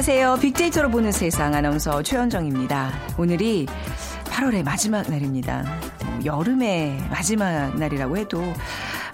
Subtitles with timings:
[0.00, 0.38] 안녕하세요.
[0.40, 2.90] 빅데이터로 보는 세상 아나운서 최현정입니다.
[3.18, 3.66] 오늘이
[4.24, 5.62] 8월의 마지막 날입니다.
[6.24, 8.42] 여름의 마지막 날이라고 해도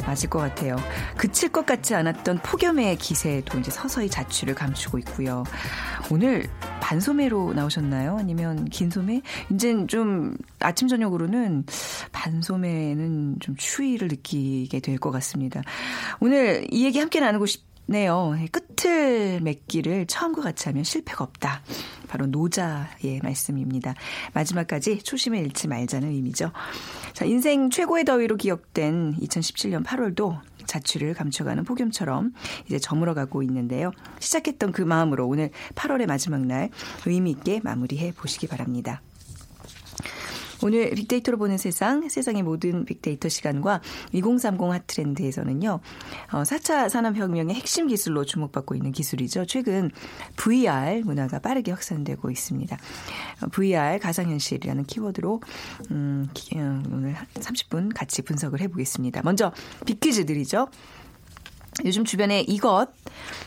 [0.07, 0.77] 맞을 것 같아요.
[1.16, 5.43] 그칠 것 같지 않았던 폭염의 기세도 이제 서서히 자취를 감추고 있고요.
[6.12, 6.48] 오늘
[6.80, 8.18] 반소매로 나오셨나요?
[8.21, 9.23] 아니면 긴 소매?
[9.51, 11.65] 이젠 좀 아침 저녁으로는
[12.12, 15.62] 반소매는 좀 추위를 느끼게 될 것 같습니다.
[16.21, 18.34] 오늘 이 얘기 함께 나누고 싶 네요.
[18.50, 21.62] 끝을 맺기를 처음과 같이 하면 실패가 없다.
[22.09, 23.95] 바로 노자의 말씀입니다.
[24.34, 26.50] 마지막까지 초심을 잃지 말자는 의미죠.
[27.12, 32.32] 자, 인생 최고의 더위로 기억된 2017년 8월도 자취를 감춰가는 폭염처럼
[32.66, 33.92] 이제 저물어가고 있는데요.
[34.18, 36.71] 시작했던 그 마음으로 오늘 8월의 마지막 날
[37.06, 39.00] 의미 있게 마무리해 보시기 바랍니다.
[40.62, 43.80] 오늘 빅데이터로 보는 세상, 세상의 모든 빅데이터 시간과
[44.12, 45.80] 2030 핫트렌드에서는요,
[46.32, 49.46] 어, 4차 산업혁명의 핵심 기술로 주목받고 있는 기술이죠.
[49.46, 49.90] 최근
[50.37, 52.77] VR 문화가 빠르게 확산되고 있습니다.
[53.43, 55.43] 어, VR 가상현실이라는 키워드로,
[55.90, 59.23] 음, 어, 오늘 30분 같이 분석을 해보겠습니다.
[59.24, 59.52] 먼저
[59.84, 60.68] 빅퀴즈들이죠.
[61.85, 62.88] 요즘 주변에 이것,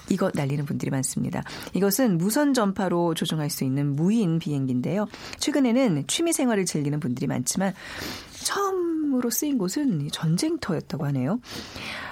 [0.09, 1.43] 이것 날리는 분들이 많습니다.
[1.73, 5.07] 이것은 무선 전파로 조종할 수 있는 무인 비행기인데요.
[5.39, 7.73] 최근에는 취미 생활을 즐기는 분들이 많지만
[8.43, 11.39] 처음으로 쓰인 곳은 전쟁터였다고 하네요.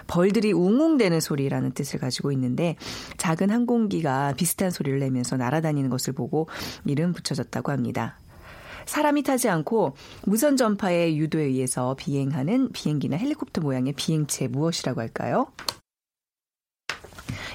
[0.07, 2.75] 벌들이 웅웅대는 소리라는 뜻을 가지고 있는데
[3.17, 6.47] 작은 항공기가 비슷한 소리를 내면서 날아다니는 것을 보고
[6.85, 8.19] 이름 붙여졌다고 합니다.
[8.85, 15.47] 사람이 타지 않고 무선 전파의 유도에 의해서 비행하는 비행기나 헬리콥터 모양의 비행체 무엇이라고 할까요?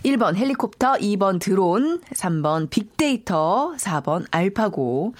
[0.04, 5.14] 1번 헬리콥터, 2번 드론, 3번 빅데이터, 4번 알파고.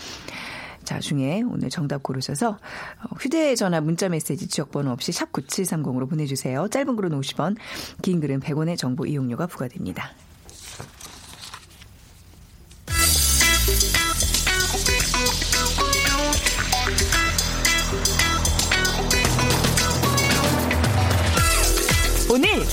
[0.83, 6.67] 자, 중에 오늘 정답 고르셔서 어, 휴대전화 문자 메시지 지역번호 없이 샵 9730으로 보내주세요.
[6.69, 7.57] 짧은 글은 50원,
[8.03, 10.11] 긴 글은 100원의 정보 이용료가 부과됩니다.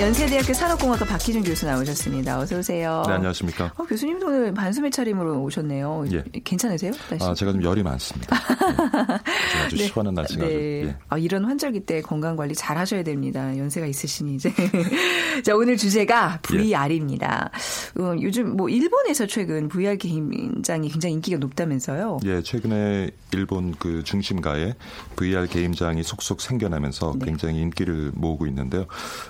[0.00, 2.40] 연세대학교 산업공학과 박희준 교수 나오셨습니다.
[2.40, 3.04] 어서 오세요.
[3.06, 3.72] 네, 안녕하십니까.
[3.76, 6.06] 어, 교수님도 오늘 반소매 차림으로 오셨네요.
[6.12, 6.24] 예.
[6.42, 6.90] 괜찮으세요?
[7.08, 7.24] 날씨?
[7.24, 8.36] 아, 제가 좀 열이 많습니다.
[8.42, 9.64] 네.
[9.64, 9.84] 아주 네.
[9.86, 10.84] 시원한 날씨가 네.
[10.86, 10.96] 예.
[11.08, 13.56] 아, 이런 환절기 때 건강 관리 잘 하셔야 됩니다.
[13.56, 14.52] 연세가 있으시니 이제.
[15.44, 17.52] 자, 오늘 주제가 VR입니다.
[17.96, 18.02] 예.
[18.02, 22.18] 어, 요즘 뭐 일본에서 최근 VR 게임장이 굉장히 인기가 높다면서요?
[22.24, 24.74] 예, 최근에 일본 그 중심가에
[25.14, 27.26] VR 게임장이 속속 생겨나면서 네.
[27.26, 28.86] 굉장히 인기를 모으고 있는데요.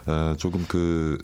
[0.06, 1.18] 어, 조금 조금 그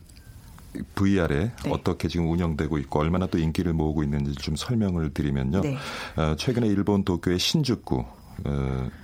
[0.95, 1.71] VR에 네.
[1.71, 5.61] 어떻게 지금 운영되고 있고 얼마나 또 인기를 모으고 있는지 좀 설명을 드리면요.
[5.61, 5.77] 네.
[6.17, 8.05] 어, 최근에 일본 도쿄의 신주쿠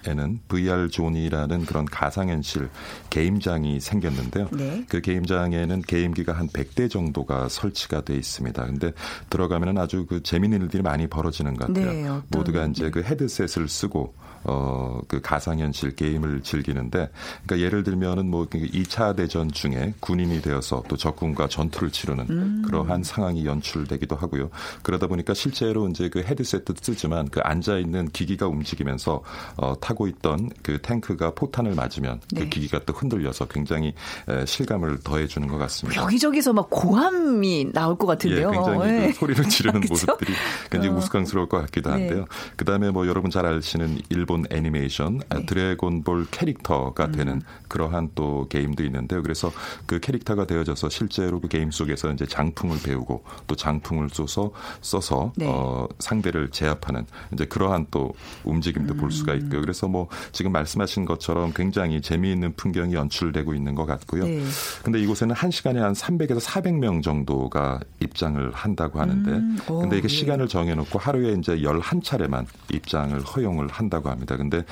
[0.06, 2.70] 에는 VR 존이라는 그런 가상현실
[3.10, 4.48] 게임장이 생겼는데요.
[4.52, 4.86] 네.
[4.88, 8.64] 그 게임장에는 게임기가 한 100대 정도가 설치가 돼 있습니다.
[8.64, 8.92] 근데
[9.28, 11.92] 들어가면은 아주 그 재미있는 일들이 많이 벌어지는 것 같아요.
[11.92, 12.90] 네, 모두가 이제 네.
[12.90, 14.14] 그 헤드셋을 쓰고
[14.48, 17.10] 어, 그 가상현실 게임을 즐기는데,
[17.44, 22.62] 그러니까 예를 들면은 뭐 2차 그 대전 중에 군인이 되어서 또 적군과 전투를 치르는 음.
[22.64, 24.50] 그러한 상황이 연출되기도 하고요.
[24.82, 29.22] 그러다 보니까 실제로 이제 그 헤드셋도 쓰지만 그 앉아 있는 기기가 움직이면서
[29.56, 32.40] 어, 타고 있던 그 탱크가 포탄을 맞으면 그 네.
[32.44, 33.94] 그 기기가 또 흔들려서 굉장히
[34.28, 36.02] 에, 실감을 더해주는 것 같습니다.
[36.02, 38.50] 여기저기서 막 고함이 나올 것 같은데요.
[38.50, 39.06] 예, 굉장히 네.
[39.08, 40.32] 그 소리를 지르는 모습들이
[40.70, 40.98] 굉장히 어.
[40.98, 41.96] 우스꽝스러울 것 같기도 네.
[41.96, 42.20] 한데요.
[42.20, 42.26] 네.
[42.56, 45.46] 그다음에 뭐 여러분 잘 아시는 일본 일본 애니메이션 네.
[45.46, 47.12] 드래곤볼 캐릭터가 음.
[47.12, 49.22] 되는 그러한 또 게임도 있는데요.
[49.22, 49.50] 그래서
[49.86, 54.52] 그 캐릭터가 되어져서 실제로 그 게임 속에서 이제 장풍을 배우고 또 장풍을 쏘서
[54.82, 55.46] 써서 네.
[55.48, 58.12] 어, 상대를 제압하는 이제 그러한 또
[58.44, 58.98] 움직임도 음.
[58.98, 59.38] 볼 수가 음.
[59.38, 59.60] 있고요.
[59.60, 64.24] 그래서 뭐 지금 말씀하신 것처럼 굉장히 재미있는 풍경이 연출되고 있는 것 같고요.
[64.24, 64.42] 네.
[64.82, 69.58] 근데 이곳에는 한 시간에 한 300에서 400명 정도가 입장을 한다고 하는데 음.
[69.68, 70.08] 오, 근데 이게 예.
[70.08, 74.25] 시간을 정해 놓고 하루에 이제 11차례만 입장을 허용을 한다고 합니다.
[74.26, 74.36] 있습니다.
[74.36, 74.64] 근데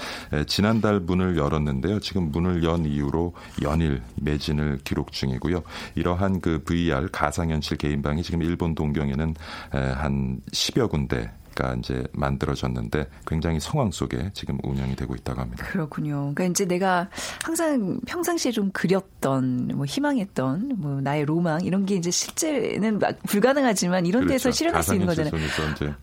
[0.47, 2.01] 지난달 문을 열었는데요.
[2.01, 5.63] 지금 문을 연 이후로 연일 매진을 기록 중이고요.
[5.95, 9.35] 이러한 그 VR 가상현실 개인방이 지금 일본 동경에는
[9.71, 15.65] 한 10여 군데 가 이제 만들어졌는데 굉장히 성황 속에 지금 운영이 되고 있다고 합니다.
[15.67, 16.33] 그렇군요.
[16.35, 17.09] 그러니까 이제 내가
[17.43, 24.23] 항상 평상시에 좀 그렸던 뭐 희망했던 뭐 나의 로망 이런 게 이제 실제는 불가능하지만 이런
[24.27, 24.35] 그렇죠.
[24.35, 25.33] 데서 실현할 수 있는 거잖아요.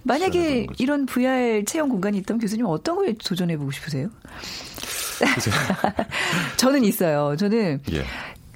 [0.03, 4.09] 만약에 이런 VR 체험 공간이 있다면 교수님 어떤 거에 도전해 보고 싶으세요?
[6.57, 7.35] 저는 있어요.
[7.35, 8.05] 저는 예.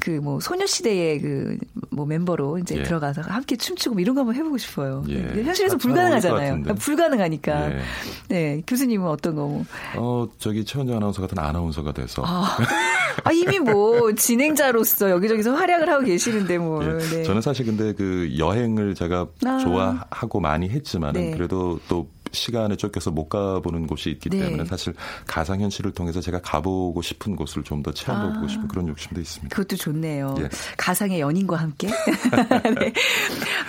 [0.05, 1.57] 그 뭐 소녀시대의 그
[1.95, 2.83] 뭐 멤버로 이제 예.
[2.83, 5.03] 들어가서 함께 춤추고 뭐 이런 거 한번 해보고 싶어요.
[5.07, 5.43] 예.
[5.43, 6.63] 현실에서 불가능하잖아요.
[6.77, 7.71] 불가능하니까.
[7.71, 7.81] 예.
[8.27, 9.63] 네 교수님은 어떤 거?
[9.95, 12.23] 어 저기 최원정 아나운서 같은 아나운서가 돼서.
[12.25, 12.57] 아,
[13.23, 16.83] 아 이미 뭐 진행자로서 여기저기서 활약을 하고 계시는데 뭐.
[16.83, 16.97] 예.
[16.97, 17.23] 네.
[17.23, 19.57] 저는 사실 근데 그 여행을 제가 아.
[19.59, 21.31] 좋아하고 많이 했지만은 네.
[21.31, 24.39] 그래도 또 시간에 쫓겨서 못 가보는 곳이 있기 네.
[24.39, 24.93] 때문에 사실
[25.25, 28.47] 가상 현실을 통해서 제가 가보고 싶은 곳을 좀 더 체험해보고 아.
[28.47, 29.55] 싶은 그런 욕심도 있습니다.
[29.55, 30.35] 그것도 좋네요.
[30.39, 30.49] 예.
[30.77, 31.87] 가상의 연인과 함께.
[32.79, 32.93] 네.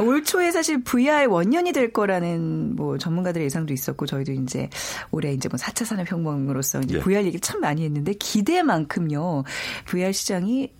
[0.02, 4.70] 올 초에 사실 VR 원년이 될 거라는 뭐 전문가들의 예상도 있었고 저희도 이제
[5.10, 7.00] 올해 이제 뭐 4차 산업혁명으로서 이제 예.
[7.00, 9.44] VR 얘기 참 많이 했는데 기대만큼요.
[9.86, 10.72] VR 시장이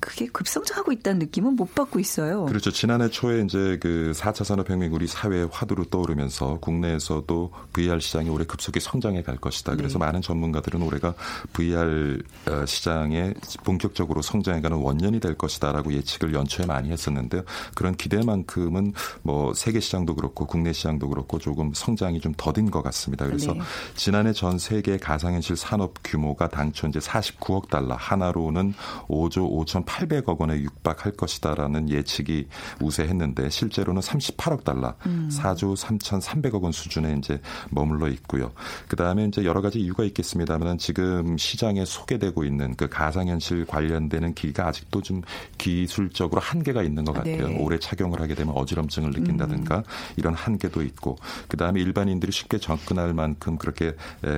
[0.00, 2.46] 그게 급성장하고 있다는 느낌은 못 받고 있어요.
[2.46, 2.70] 그렇죠.
[2.70, 8.80] 지난해 초에 이제 그 4차 산업혁명 우리 사회의 화두로 떠오르면서 국내에서도 VR 시장이 올해 급속히
[8.80, 9.76] 성장해 갈 것이다.
[9.76, 10.06] 그래서 네.
[10.06, 11.14] 많은 전문가들은 올해가
[11.52, 17.42] VR 어, 시장에 본격적으로 성장해가는 원년이 될 것이다라고 예측을 연초에 많이 했었는데요.
[17.74, 23.26] 그런 기대만큼은 뭐 세계 시장도 그렇고 국내 시장도 그렇고 조금 성장이 좀 더딘 것 같습니다.
[23.26, 23.60] 그래서 네.
[23.94, 28.74] 지난해 전 세계 가상현실 산업 규모가 당초 이제 49억 달러 하나로는
[29.08, 32.46] 5조 5천 800억 원에 육박할 것이다라는 예측이
[32.80, 35.28] 우세했는데 실제로는 38억 달러, 음.
[35.32, 37.40] 4조 3,300억 원 수준에 이제
[37.70, 38.52] 머물러 있고요.
[38.88, 44.68] 그 다음에 이제 여러 가지 이유가 있겠습니다만 지금 시장에 소개되고 있는 그 가상현실 관련되는 기기가
[44.68, 45.22] 아직도 좀
[45.58, 47.48] 기술적으로 한계가 있는 것 같아요.
[47.48, 47.58] 네.
[47.58, 49.82] 오래 착용을 하게 되면 어지럼증을 느낀다든가 음.
[50.16, 51.16] 이런 한계도 있고
[51.48, 53.94] 그 다음에 일반인들이 쉽게 접근할 만큼 그렇게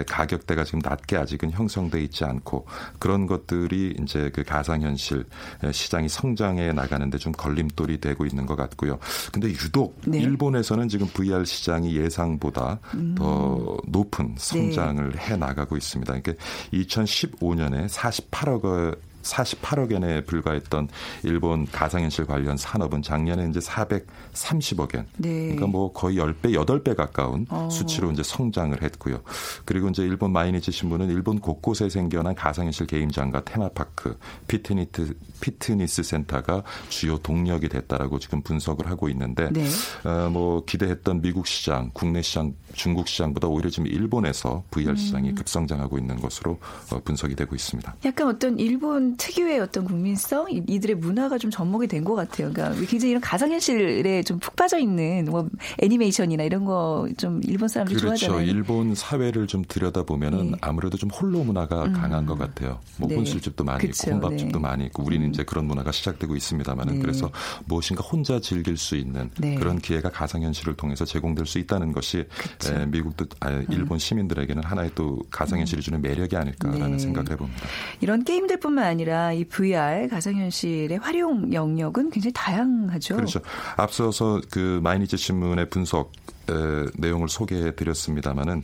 [0.06, 2.66] 가격대가 지금 낮게 아직은 형성돼 있지 않고
[2.98, 5.26] 그런 것들이 이제 그 가상현실
[5.72, 8.98] 시장이 성장해 나가는데 좀 걸림돌이 되고 있는 것 같고요.
[9.32, 10.18] 근데 유독 네.
[10.18, 13.14] 일본에서는 지금 VR 시장이 예상보다 음.
[13.16, 15.18] 더 높은 성장을 네.
[15.18, 16.20] 해 나가고 있습니다.
[16.20, 20.88] 그러니까 2015년에 48억 48억 엔에 불과했던
[21.22, 25.06] 일본 가상현실 관련 산업은 작년에 이제 430억 엔.
[25.16, 25.28] 네.
[25.42, 27.68] 그러니까 뭐 거의 10배, 8배 가까운 어.
[27.70, 29.20] 수치로 이제 성장을 했고요.
[29.64, 37.18] 그리고 이제 일본 마이니치 신문은 일본 곳곳에 생겨난 가상현실 게임장과 테마파크, 피트니트, 피트니스 센터가 주요
[37.18, 39.66] 동력이 됐다라고 지금 분석을 하고 있는데 네.
[40.04, 45.34] 어, 뭐 기대했던 미국 시장, 국내 시장, 중국 시장보다 오히려 지금 일본에서 VR 시장이 음.
[45.34, 46.58] 급성장하고 있는 것으로
[46.90, 47.94] 어, 분석이 되고 있습니다.
[48.04, 52.50] 약간 어떤 일본 특유의 어떤 국민성, 이들의 문화가 좀 접목이 된 것 같아요.
[52.52, 55.48] 그러니까 굉장히 이런 가상현실에 좀 푹 빠져 있는 뭐
[55.80, 58.26] 애니메이션이나 이런 거 좀 일본 사람들이 그렇죠.
[58.26, 58.50] 좋아하잖아요.
[58.50, 60.58] 일본 사회를 좀 들여다 보면은 네.
[60.60, 61.92] 아무래도 좀 홀로 문화가 음.
[61.92, 62.80] 강한 것 같아요.
[62.96, 63.16] 뭐 네.
[63.16, 64.10] 혼술집도 많이 그쵸.
[64.10, 64.62] 있고 혼밥집도 네.
[64.62, 65.30] 많이 있고 우리는 음.
[65.30, 67.00] 이제 그런 문화가 시작되고 있습니다만은 네.
[67.00, 67.30] 그래서
[67.66, 69.54] 무엇인가 혼자 즐길 수 있는 네.
[69.56, 73.66] 그런 기회가 가상현실을 통해서 제공될 수 있다는 것이 에, 미국도 아, 음.
[73.70, 76.98] 일본 시민들에게는 하나의 또 가상현실이 주는 매력이 아닐까라는 네.
[76.98, 77.60] 생각을 해봅니다.
[78.00, 83.16] 이런 게임들뿐만 아니라 아니라 이 VR 가상현실의 활용 영역은 굉장히 다양하죠.
[83.16, 83.40] 그렇죠.
[83.76, 86.12] 앞서서 그 마이니치 신문의 분석
[86.48, 88.62] 에, 내용을 소개해 드렸습니다마는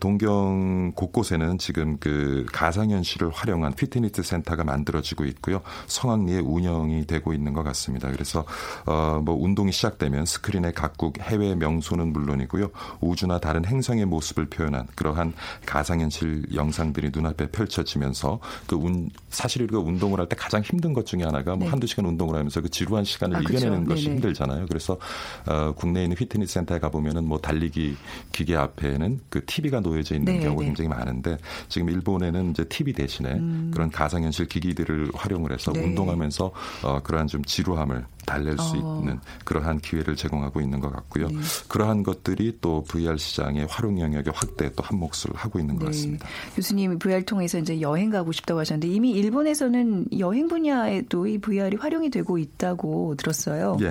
[0.00, 5.62] 동경 곳곳에는 지금 그 가상현실을 활용한 피트니스 센터가 만들어지고 있고요.
[5.86, 8.10] 성황리에 운영이 되고 있는 것 같습니다.
[8.10, 8.44] 그래서
[8.84, 12.70] 어, 뭐 운동이 시작되면 스크린에 각국 해외 명소는 물론이고요.
[13.00, 15.32] 우주나 다른 행성의 모습을 표현한 그러한
[15.64, 21.22] 가상현실 영상들이 눈앞에 펼쳐지면서 그 운, 사실 그 운동을 할 때 가장 힘든 것 중에
[21.22, 21.70] 하나가 뭐 네.
[21.70, 23.88] 한두 시간 운동을 하면서 그 지루한 시간을 아, 이겨내는 그렇죠.
[23.88, 24.14] 것이 네네.
[24.16, 24.66] 힘들잖아요.
[24.66, 24.98] 그래서
[25.46, 27.96] 어, 국내에 있는 피트니스 센터에 가보 면은 뭐 달리기
[28.32, 30.66] 기계 앞에는 그 TV가 놓여져 있는 네, 경우가 네.
[30.68, 31.38] 굉장히 많은데
[31.68, 33.70] 지금 일본에는 이제 TV 대신에 음.
[33.72, 35.82] 그런 가상현실 기기들을 활용을 해서 네.
[35.82, 36.52] 운동하면서
[36.84, 38.98] 어, 그러한 좀 지루함을 달랠 수 어.
[39.00, 41.28] 있는 그러한 기회를 제공하고 있는 것 같고요.
[41.28, 41.36] 네.
[41.68, 45.86] 그러한 것들이 또 VR 시장의 활용 영역의 확대 또한 몫을 하고 있는 것 네.
[45.86, 46.28] 같습니다.
[46.54, 52.10] 교수님 VR 통해서 이제 여행 가고 싶다고 하셨는데 이미 일본에서는 여행 분야에도 이 VR이 활용이
[52.10, 53.78] 되고 있다고 들었어요.
[53.80, 53.88] 예.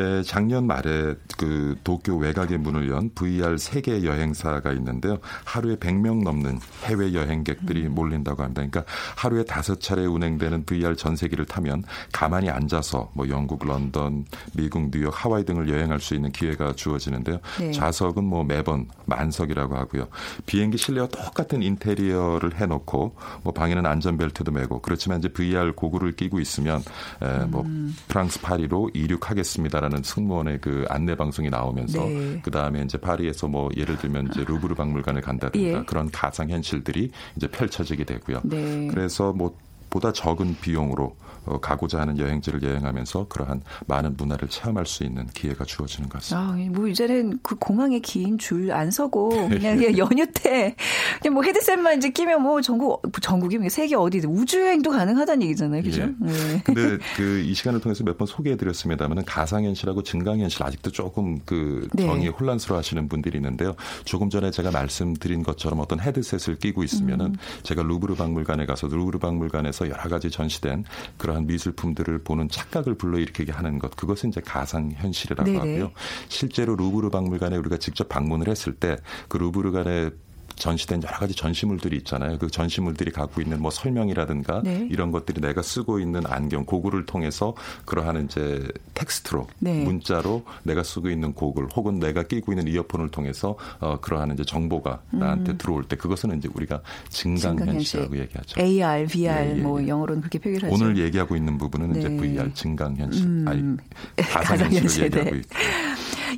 [0.00, 5.18] 에, 작년 말에 그 도쿄 외곽의 문을 연 VR 세계 여행사가 있는데요.
[5.44, 7.94] 하루에 100명 넘는 해외 여행객들이 음.
[7.94, 8.66] 몰린다고 합니다.
[8.68, 8.84] 그러니까
[9.16, 15.12] 하루에 다섯 차례 운행되는 VR 전세기를 타면 가만히 앉아서 뭐 영국, 런던 런던, 미국, 뉴욕,
[15.12, 17.38] 하와이 등을 여행할 수 있는 기회가 주어지는데요.
[17.60, 17.72] 네.
[17.72, 20.08] 좌석은 뭐 매번 만석이라고 하고요.
[20.46, 26.82] 비행기 실내와 똑같은 인테리어를 해놓고 뭐 방에는 안전벨트도 매고 그렇지만 이제 VR 고글을 끼고 있으면
[27.22, 27.94] 에, 뭐 음.
[28.08, 32.40] 프랑스 파리로 이륙하겠습니다라는 승무원의 그 안내 방송이 나오면서 네.
[32.42, 35.82] 그 다음에 이제 파리에서 뭐 예를 들면 이제 루브르 박물관을 간다든가 예.
[35.84, 38.40] 그런 가상 현실들이 이제 펼쳐지게 되고요.
[38.44, 38.88] 네.
[38.88, 39.56] 그래서 뭐
[39.90, 41.27] 보다 적은 비용으로 어,
[41.60, 46.52] 가고자 하는 여행지를 여행하면서 그러한 많은 문화를 체험할 수 있는 기회가 주어지는 것 같습니다.
[46.52, 50.74] 아, 뭐 이제는 그 공항에 긴 줄 안 서고 그냥 연휴 때
[51.22, 55.82] 그냥 뭐 헤드셋만 이제 끼면 뭐 전국 전국이 뭐 세계 어디든 우주 여행도 가능하다는 얘기잖아요,
[55.82, 56.02] 그죠?
[56.02, 56.06] 예.
[56.20, 56.62] 네.
[56.64, 62.04] 근데 그 이 시간을 통해서 몇 번 소개해드렸습니다만은 가상현실하고 증강현실 아직도 조금 그 네.
[62.04, 63.76] 정의 혼란스러워하시는 분들이 있는데요.
[64.04, 67.34] 조금 전에 제가 말씀드린 것처럼 어떤 헤드셋을 끼고 있으면은 음.
[67.62, 73.78] 제가 루브르 박물관에 가서 루브르 박물관에서 여러 가지 전시된 이러한 미술품들을 보는 착각을 불러일으키게 하는
[73.78, 75.58] 것 그것은 이제 가상 현실이라고 네네.
[75.58, 75.92] 하고요.
[76.28, 78.96] 실제로 루브르 박물관에 우리가 직접 방문을 했을 때
[79.28, 80.10] 그 루브르관의
[80.58, 82.38] 전시된 여러 가지 전시물들이 있잖아요.
[82.38, 84.86] 그 전시물들이 갖고 있는 뭐 설명이라든가 네.
[84.90, 89.84] 이런 것들이 내가 쓰고 있는 안경, 고글을 통해서 그러한 이제 텍스트로 네.
[89.84, 95.00] 문자로 내가 쓰고 있는 고글 혹은 내가 끼고 있는 이어폰을 통해서 어 그러한 이제 정보가
[95.10, 95.58] 나한테 음.
[95.58, 98.60] 들어올 때 그것은 이제 우리가 증강현실이라고 얘기하죠.
[98.60, 99.88] AR, VR 예, 예, 뭐 예.
[99.88, 100.74] 영어로는 그렇게 표기를 하죠.
[100.74, 102.00] 오늘 얘기하고 있는 부분은 네.
[102.00, 103.44] 이제 VR 증강현실, 음.
[103.48, 103.76] 아니
[104.44, 105.48] 가상현실 얘기하고 있고.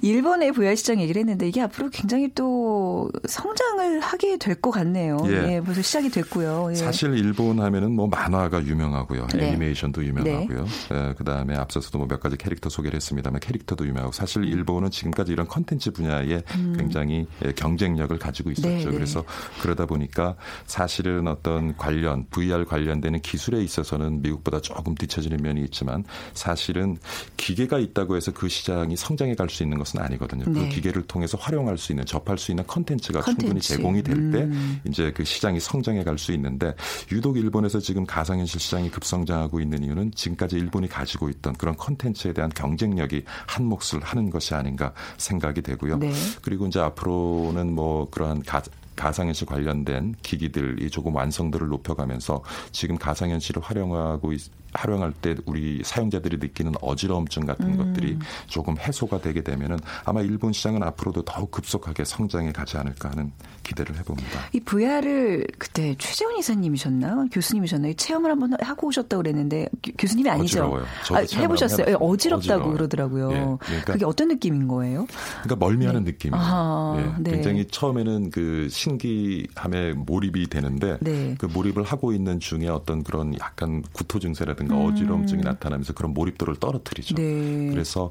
[0.03, 5.19] 일본의 VR 시장 얘기를 했는데 이게 앞으로 굉장히 또 성장을 하게 될 것 같네요.
[5.26, 5.55] 예.
[5.55, 5.61] 예.
[5.61, 6.69] 벌써 시작이 됐고요.
[6.73, 6.75] 예.
[6.75, 9.26] 사실 일본 하면은 뭐 만화가 유명하고요.
[9.35, 9.49] 네.
[9.49, 10.64] 애니메이션도 유명하고요.
[10.64, 11.09] 네.
[11.11, 14.49] 예, 그다음에 앞서서도 뭐 몇 가지 캐릭터 소개를 했습니다만 캐릭터도 유명하고 사실 음.
[14.49, 16.75] 일본은 지금까지 이런 컨텐츠 분야에 음.
[16.76, 18.69] 굉장히 예, 경쟁력을 가지고 있었죠.
[18.69, 18.90] 네, 네.
[18.90, 19.25] 그래서
[19.62, 20.35] 그러다 보니까
[20.67, 26.97] 사실은 어떤 관련 VR 관련되는 기술에 있어서는 미국보다 조금 뒤처지는 면이 있지만 사실은
[27.37, 30.45] 기계가 있다고 해서 그 시장이 성장해 갈 수 있는 것은 아니거든요.
[30.45, 34.80] 그 기계를 통해서 활용할 수 있는 접할 수 있는 컨텐츠가 충분히 제공이 될때 음.
[34.87, 36.75] 이제 그 시장이 성장해 갈 수 있는데
[37.11, 42.50] 유독 일본에서 지금 가상현실 시장이 급성장하고 있는 이유는 지금까지 일본이 가지고 있던 그런 컨텐츠에 대한
[42.50, 45.99] 경쟁력이 한 몫을 하는 것이 아닌가 생각이 되고요.
[45.99, 46.12] 네.
[46.42, 48.62] 그리고 이제 앞으로는 뭐 그러한 가,
[48.97, 54.42] 가상현실 관련된 기기들이 조금 완성도를 높여가면서 지금 가상현실을 활용하고 있,
[54.73, 57.77] 활용할 때 우리 사용자들이 느끼는 어지러움증 같은 음.
[57.77, 63.33] 것들이 조금 해소가 되게 되면은 아마 일본 시장은 앞으로도 더욱 급속하게 성장해 가지 않을까 하는
[63.62, 64.41] 기대를 해봅니다.
[64.53, 70.65] 이 VR을 그때 최재원 이사님이셨나 교수님이셨나 체험을 한번 하고 오셨다고 그랬는데 교, 수님이 아니죠?
[70.65, 70.85] 어지러워요.
[71.12, 71.87] 아, 해보셨어요?
[71.89, 72.73] 예, 어지럽다고 어지러워요.
[72.73, 73.31] 그러더라고요.
[73.31, 75.07] 예, 그러니까, 그게 어떤 느낌인 거예요?
[75.43, 76.12] 그러니까 멀미하는 네.
[76.12, 76.43] 느낌이에요.
[76.43, 77.31] 아, 예, 네.
[77.33, 81.35] 굉장히 처음에는 그 신기함에 몰입이 되는데 네.
[81.39, 84.93] 그 몰입을 하고 있는 중에 어떤 그런 약간 구토 증세라 든가 어지라든가 음.
[84.93, 87.14] 어지러움증이 나타나면서 그런 몰입도를 떨어뜨리죠.
[87.14, 87.69] 네.
[87.71, 88.11] 그래서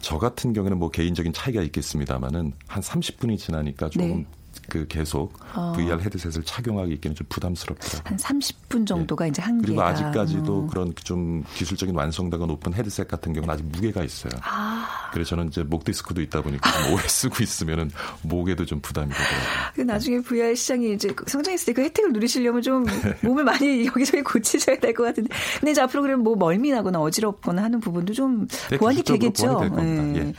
[0.00, 4.26] 저 같은 경우에는 뭐 개인적인 차이가 있겠습니다만은 한 30분이 지나니까 조금 네.
[4.68, 5.72] 그 계속 어.
[5.76, 8.02] VR 헤드셋을 착용하기에는 좀 부담스럽더라고요.
[8.04, 9.30] 한 30분 정도가 네.
[9.30, 9.66] 이제 한계가.
[9.66, 10.66] 그리고 아직까지도 어.
[10.66, 14.32] 그런 좀 기술적인 완성도가 높은 헤드셋 같은 경우는 아직 무게가 있어요.
[14.42, 15.10] 아.
[15.12, 17.90] 그래서 저는 이제 목 디스크도 있다 보니까 오래 쓰고 있으면은
[18.22, 19.72] 목에도 좀 부담이 되더라고요.
[19.74, 22.84] 그 나중에 VR 시장이 이제 성장했을 때 그 혜택을 누리시려면 좀
[23.22, 25.28] 몸을 많이 여기저기 고치셔야 될 것 같은데.
[25.58, 29.60] 근데 이제 앞으로 그러면 뭐 멀미나거나 어지럽거나 하는 부분도 좀 네, 보완이 되겠죠.
[29.76, 30.14] 네.
[30.16, 30.32] 예.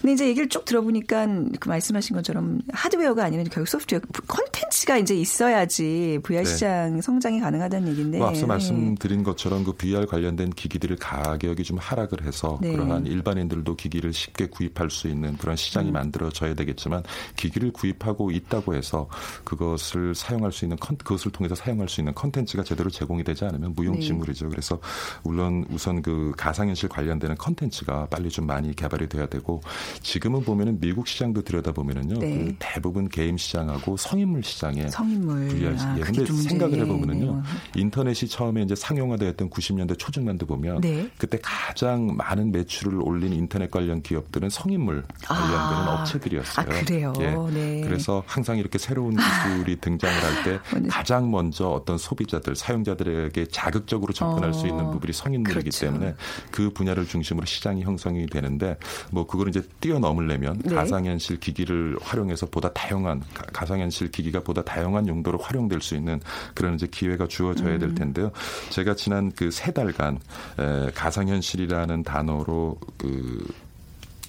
[0.00, 1.26] 근데 이제 얘기를 쭉 들어보니까
[1.60, 4.00] 그 말씀하신 것처럼 하드웨어가 아니라 결국 소프트웨어
[4.68, 6.50] 콘텐츠가 이제 있어야지 VR 네.
[6.50, 8.18] 시장 성장이 가능하다는 얘기인데.
[8.18, 12.72] 뭐 앞서 말씀드린 것처럼 그 VR 관련된 기기들을 가격이 좀 하락을 해서 네.
[12.72, 15.92] 그러한 일반인들도 기기를 쉽게 구입할 수 있는 그런 시장이 음.
[15.94, 17.02] 만들어져야 되겠지만
[17.36, 19.08] 기기를 구입하고 있다고 해서
[19.44, 23.74] 그것을 사용할 수 있는 컨, 그것을 통해서 사용할 수 있는 컨텐츠가 제대로 제공이 되지 않으면
[23.74, 24.46] 무용지물이죠.
[24.46, 24.50] 네.
[24.50, 24.78] 그래서
[25.22, 29.60] 물론 우선 그 가상현실 관련되는 컨텐츠가 빨리 좀 많이 개발이 돼야 되고
[30.02, 32.18] 지금은 보면은 미국 시장도 들여다 보면은요.
[32.18, 32.38] 네.
[32.38, 36.00] 그 대부분 게임 시장 시장하고 성인물 시장 에 성인물 VR 아, 예.
[36.02, 37.80] 근데 생각을 해보면은요 네.
[37.80, 41.10] 인터넷이 처음에 이제 상용화되었던 90년대 초중반도 보면 네.
[41.18, 46.66] 그때 가장 많은 매출을 올린 인터넷 관련 기업들은 성인물 관련되는 아, 업체들이었어요.
[46.66, 47.12] 아, 그래요.
[47.20, 47.34] 예.
[47.52, 47.80] 네.
[47.82, 54.50] 그래서 항상 이렇게 새로운 기술이 등장을 할 때 가장 먼저 어떤 소비자들 사용자들에게 자극적으로 접근할
[54.50, 55.86] 어, 수 있는 어, 부분이 성인물이기 그렇죠.
[55.86, 56.14] 때문에
[56.50, 58.76] 그 분야를 중심으로 시장이 형성이 되는데
[59.10, 60.74] 뭐 그걸 이제 뛰어넘으려면 네.
[60.74, 63.22] 가상현실 기기를 활용해서 보다 다양한
[63.52, 66.20] 가상현실 기기가 보다 다양한 용도로 활용될 수 있는
[66.54, 67.94] 그런 이제 기회가 주어져야 될 음.
[67.94, 68.30] 텐데요.
[68.70, 70.18] 제가 지난 그 세 달간
[70.58, 73.44] 에, 가상현실이라는 단어로 그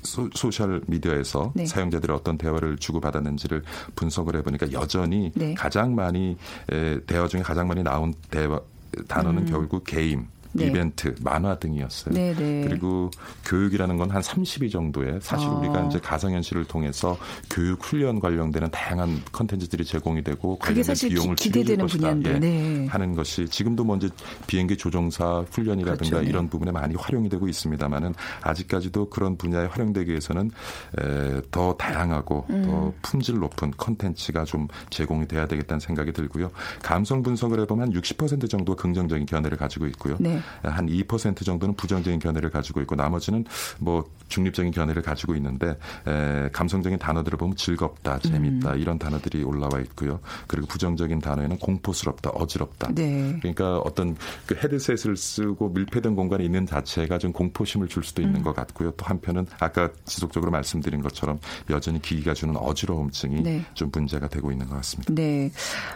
[0.03, 1.65] 소, 셜 미디어에서 네.
[1.65, 3.63] 사용자들이 어떤 대화를 주고받았는지를
[3.95, 5.53] 분석을 해보니까 여전히 네.
[5.53, 6.35] 가장 많이
[6.71, 8.59] 에, 대화 중에 가장 많이 나온 대화
[9.07, 9.45] 단어는 음.
[9.47, 10.65] 결국 게임, 네.
[10.65, 12.13] 이벤트, 만화 등이었어요.
[12.13, 12.35] 네네.
[12.35, 12.65] 네.
[12.67, 13.11] 그리고
[13.45, 15.51] 교육이라는 건 한 30위 정도의 사실 아.
[15.53, 17.17] 우리가 이제 가상현실을 통해서
[17.49, 22.85] 교육 훈련 관련되는 다양한 컨텐츠들이 제공이 되고 관련된 비용을 기, 대되는 분야인데 예, 네.
[22.87, 24.15] 하는 것이 지금도 먼저 뭐
[24.47, 26.21] 비행기 조종사 훈련이라든가 그렇죠.
[26.21, 26.29] 네.
[26.29, 30.51] 이런 부분에 많이 활용이 되고 있습니다만은 아직까지도 그런 분야에 활용되기 위해서는
[30.99, 32.63] 에, 더 다양하고 음.
[32.65, 36.51] 더 품질 높은 컨텐츠가 좀 제공이 돼야 되겠다는 생각이 들고요.
[36.81, 40.17] 감성 분석을 해보면 한 60% 정도 긍정적인 견해를 가지고 있고요.
[40.63, 40.69] 네.
[40.69, 43.45] 한2% 정도는 부정적인 견해를 가지고 있고 나머지는
[43.79, 45.77] 뭐 중립적인 견해를 가지고 있는데
[46.07, 48.79] 에, 감성적인 단어들을 보면 즐겁다, 재밌다 음.
[48.79, 50.19] 이런 단어들이 올라와 있고요.
[50.47, 52.93] 그리고 부정적인 단어에는 공포스럽다, 어지럽다.
[52.93, 53.37] 네.
[53.39, 54.15] 그러니까 어떤
[54.45, 58.43] 그 헤드셋을 쓰고 밀폐된 공간에 있는 자체가 좀 공포심을 줄 수도 있는 음.
[58.43, 58.91] 것 같고요.
[58.91, 63.65] 또 한편은 아까 지속적으로 말씀드린 것처럼 여전히 기기가 주는 어지러움증이 네.
[63.73, 65.13] 좀 문제가 되고 있는 것 같습니다.
[65.13, 65.51] 네.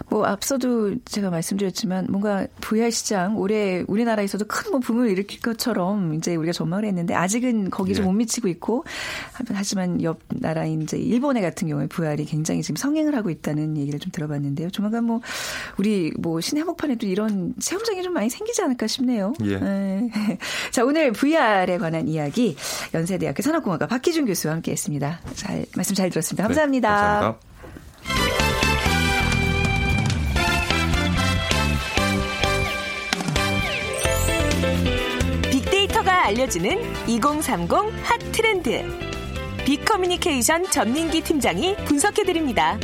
[0.09, 6.13] 뭐 앞서도 제가 말씀드렸지만 뭔가 VR 시장 올해 우리나라에서 도 큰 뭐 붐을 일으킬 것처럼
[6.15, 8.17] 이제 우리가 전망을 했는데 아직은 거기 좀못 네.
[8.19, 8.83] 미치고 있고
[9.53, 14.11] 하지만 옆 나라인 이제 일본의 같은 경우에 VR이 굉장히 지금 성행을 하고 있다는 얘기를 좀
[14.11, 14.71] 들어봤는데요.
[14.71, 15.21] 조만간 뭐
[15.77, 19.33] 우리 뭐 신해복판에도 이런 체험장이 좀 많이 생기지 않을까 싶네요.
[19.43, 19.59] 예.
[19.59, 20.09] 네.
[20.71, 22.55] 자 오늘 VR에 관한 이야기
[22.93, 25.21] 연세대학교 산업공학과 박희준 교수와 함께했습니다.
[25.35, 26.43] 잘 말씀 잘 들었습니다.
[26.43, 26.89] 감사합니다.
[26.89, 28.72] 네, 감사합니다.
[36.43, 37.71] 알려주는 2030
[38.03, 38.83] 핫 트렌드.
[39.65, 42.77] 빅커뮤니케이션 전민기 팀장이 분석해드립니다.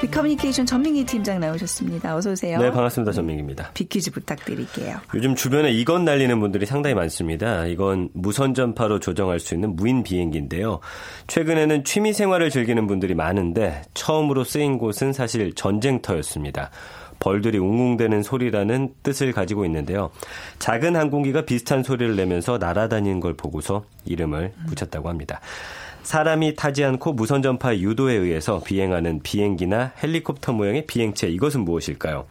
[0.00, 2.14] 빅커뮤니케이션 전민기 팀장 나오셨습니다.
[2.14, 2.58] 어서 오세요.
[2.58, 3.12] 네, 반갑습니다.
[3.12, 3.70] 전민기입니다.
[3.72, 4.98] 빅퀴즈 부탁드릴게요.
[5.14, 7.66] 요즘 주변에 이건 날리는 분들이 상당히 많습니다.
[7.66, 10.80] 이건 무선 전파로 조정할 수 있는 무인 비행기인데요.
[11.26, 16.70] 최근에는 취미 생활을 즐기는 분들이 많은데 처음으로 쓰인 곳은 사실 전쟁터였습니다.
[17.20, 20.10] 벌들이 웅웅대는 소리라는 뜻을 가지고 있는데요.
[20.58, 25.40] 작은 항공기가 비슷한 소리를 내면서 날아다니는 걸 보고서 이름을 붙였다고 합니다.
[26.02, 32.26] 사람이 타지 않고 무선 전파 유도에 의해서 비행하는 비행기나 헬리콥터 모양의 비행체 이것은 무엇일까요?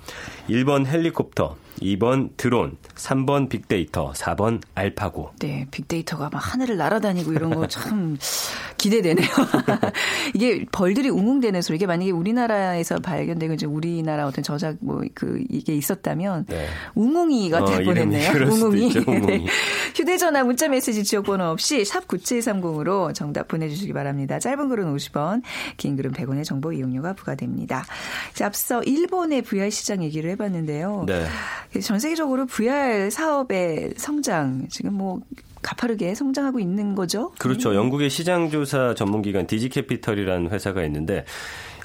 [0.48, 5.32] 1번 헬리콥터, 2번 드론, 3번 빅데이터, 4번 알파고.
[5.40, 8.16] 네, 빅데이터가 막 하늘을 날아다니고 이런 거 참
[8.84, 9.28] 기대되네요.
[10.36, 11.78] 이게 벌들이 웅웅대는 소리.
[11.78, 16.68] 이게 만약에 우리나라에서 발견되고 이제 우리나라 어떤 저작 뭐 그 이게 있었다면 네.
[16.96, 18.32] 웅웅이가 어, 될 뻔했네요.
[18.32, 18.88] 웅웅이.
[18.88, 19.26] 있죠, 웅웅이.
[19.26, 19.46] 네.
[19.96, 24.40] 휴대전화 문자 메시지 지역번호 없이 샵 9730으로 정답 보내주시기 바랍니다.
[24.40, 25.42] 짧은 글은 50원,
[25.78, 27.86] 긴 글은 100원의 정보 이용료가 부과됩니다.
[28.42, 31.06] 앞서 일본의 VR 시장 얘기를 해봤는데요.
[31.08, 31.26] 네.
[31.82, 35.22] 전 세계적으로 VR 사업의 성장 지금 뭐
[35.64, 37.32] 가파르게 성장하고 있는 거죠.
[37.40, 37.72] 그렇죠.
[37.72, 37.76] 음.
[37.76, 41.26] 영국의 시장조사 전문기관 디지캐피털이라는 회사가 있는데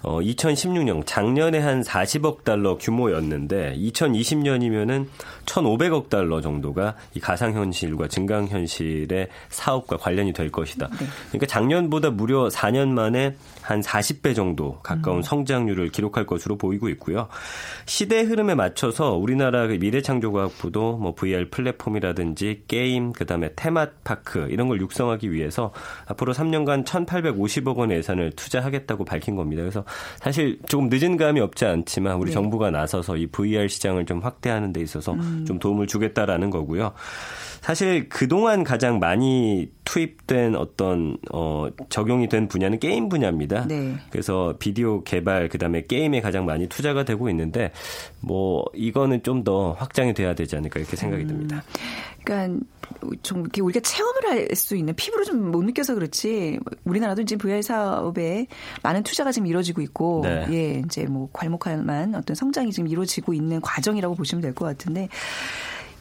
[0.03, 5.07] 어, 2016년 작년에 한 40억 달러 규모였는데 2020년이면은
[5.47, 10.89] 1,500억 달러 정도가 이 가상 현실과 증강 현실의 사업과 관련이 될 것이다.
[10.89, 11.07] 네.
[11.29, 13.35] 그러니까 작년보다 무려 4년 만에
[13.69, 15.23] 한 40배 정도 가까운 음.
[15.23, 17.29] 성장률을 기록할 것으로 보이고 있고요.
[17.85, 25.33] 시대 흐름에 맞춰서 우리나라 그 미래창조과학부도 뭐 VR 플랫폼이라든지 게임, 그다음에 테마파크 이런 걸 육성하기
[25.33, 25.73] 위해서
[26.07, 29.61] 앞으로 3년간 1,850억 원의 예산을 투자하겠다고 밝힌 겁니다.
[29.61, 29.85] 그래서
[30.17, 32.33] 사실 조금 늦은 감이 없지 않지만 우리 네.
[32.33, 35.45] 정부가 나서서 이 VR 시장을 좀 확대하는 데 있어서 음.
[35.47, 36.95] 좀 도움을 주겠다라는 거고요.
[37.61, 43.58] 사실 그동안 가장 많이 투입된 어떤 어 적용이 된 분야는 게임 분야입니다.
[43.67, 43.97] 네.
[44.11, 47.73] 그래서 비디오 개발 그다음에 게임에 가장 많이 투자가 되고 있는데
[48.21, 51.29] 뭐 이거는 좀 더 확장이 돼야 되지 않을까 이렇게 생각이 음.
[51.29, 51.63] 듭니다.
[52.25, 52.61] 그러니까
[53.23, 57.63] 좀 이렇게 우리가 체험을 할 수 있는 피부로 좀 못 느껴서 그렇지 우리나라도 지금 VR
[57.63, 58.47] 사업에
[58.83, 60.47] 많은 투자가 지금 이루어지고 있고 네.
[60.51, 65.09] 예 이제 뭐 괄목할 만 어떤 성장이 지금 이루어지고 있는 과정이라고 보시면 될 것 같은데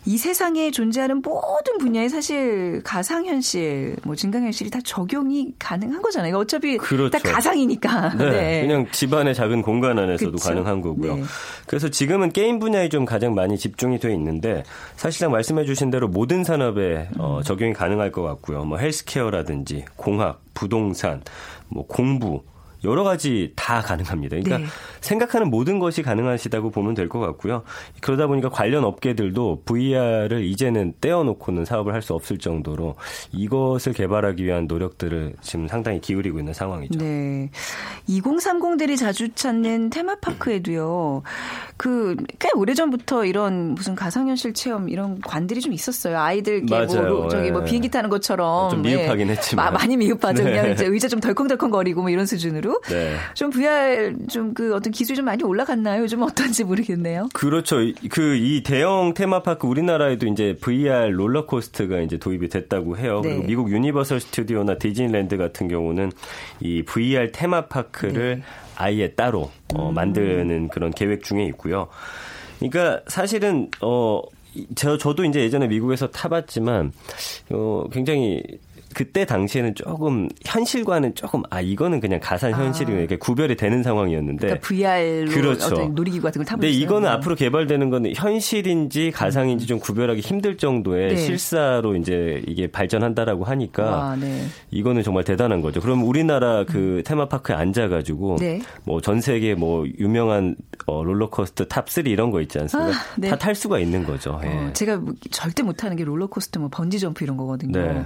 [0.05, 6.37] 이 세상에 존재하는 모든 분야에 사실 가상현실, 뭐 증강현실이 다 적용이 가능한 거잖아요.
[6.37, 7.17] 어차피 그렇죠.
[7.17, 8.15] 다 가상이니까.
[8.17, 8.61] 네, 네.
[8.61, 10.47] 그냥 집안의 작은 공간 안에서도 그쵸?
[10.47, 11.15] 가능한 거고요.
[11.17, 11.23] 네.
[11.65, 14.63] 그래서 지금은 게임 분야에 좀 가장 많이 집중이 돼 있는데
[14.95, 17.43] 사실상 말씀해 주신 대로 모든 산업에 어, 음.
[17.43, 18.63] 적용이 가능할 것 같고요.
[18.63, 21.21] 뭐 헬스케어라든지 공학, 부동산,
[21.67, 22.43] 뭐 공부
[22.83, 24.35] 여러 가지 다 가능합니다.
[24.37, 24.65] 그러니까 네.
[25.01, 27.63] 생각하는 모든 것이 가능하시다고 보면 될 것 같고요.
[28.01, 32.95] 그러다 보니까 관련 업계들도 VR을 이제는 떼어놓고는 사업을 할 수 없을 정도로
[33.33, 36.99] 이것을 개발하기 위한 노력들을 지금 상당히 기울이고 있는 상황이죠.
[36.99, 37.49] 네.
[38.07, 41.23] 2030들이 자주 찾는 테마파크에도요.
[41.77, 46.19] 그 꽤 오래전부터 이런 무슨 가상현실 체험 이런 관들이 좀 있었어요.
[46.19, 47.65] 아이들 뭐 저기 뭐 네.
[47.65, 49.33] 비행기 타는 것처럼 좀 미흡하긴 네.
[49.33, 50.43] 했지만 많이 미흡하죠.
[50.43, 50.51] 네.
[50.51, 53.15] 그냥 이제 의자 좀 덜컹덜컹 거리고 뭐 이런 수준으로 기준으로 네.
[53.33, 56.01] 좀 VR 좀 그 어떤 기술이 좀 많이 올라갔나요?
[56.03, 57.29] 요즘 어떤지 모르겠네요.
[57.33, 57.77] 그렇죠.
[58.09, 63.21] 그 이 대형 테마파크 우리나라에도 이제 VR 롤러코스터가 이제 도입이 됐다고 해요.
[63.23, 63.29] 네.
[63.29, 66.11] 그리고 미국 유니버설 스튜디오나 디즈니랜드 같은 경우는
[66.59, 68.43] 이 VR 테마파크를 네.
[68.75, 69.93] 아예 따로 어, 음.
[69.95, 71.87] 만드는 그런 계획 중에 있고요.
[72.59, 74.21] 그러니까 사실은 어
[74.75, 76.91] 저, 저도 이제 예전에 미국에서 타봤지만,
[77.51, 78.41] 어, 굉장히
[78.97, 82.95] 그때 당시에는 조금 현실과는 조금 아 이거는 그냥 가상 현실이 아.
[82.95, 85.67] 이렇게 구별이 되는 상황이었는데 그러니까 VR로 그렇죠.
[85.67, 86.71] 어떤 놀이기구 같은 걸 타보셨어요?
[86.71, 89.67] 네, 이거는 앞으로 개발되는 거는 현실인지 가상인지 음.
[89.67, 91.15] 좀 구별하기 힘들 정도의 네.
[91.15, 94.47] 실사로 이제 이게 발전한다라고 하니까 아, 네.
[94.71, 95.79] 이거는 정말 대단한 거죠.
[95.79, 97.03] 그럼 우리나라 그 음.
[97.05, 98.61] 테마파크에 앉아가지고 네.
[98.83, 100.55] 뭐 전 세계 뭐 유명한
[100.87, 102.97] 어, 롤러코스터 top 3 이런 거 있지 않습니까?
[102.97, 103.29] 아, 네.
[103.29, 104.41] 다 탈 수가 있는 거죠.
[104.43, 104.47] 예.
[104.47, 108.05] 어, 제가 뭐 절대 못하는 게 롤러코스터, 뭐 번지 점프 이런 거거든요.